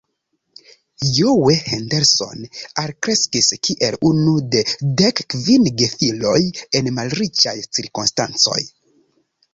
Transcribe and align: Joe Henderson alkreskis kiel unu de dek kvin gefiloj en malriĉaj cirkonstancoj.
Joe 1.17 1.53
Henderson 1.65 2.41
alkreskis 2.85 3.51
kiel 3.67 3.99
unu 4.11 4.33
de 4.55 4.63
dek 5.03 5.23
kvin 5.35 5.71
gefiloj 5.83 6.37
en 6.81 6.91
malriĉaj 6.99 7.55
cirkonstancoj. 7.79 8.61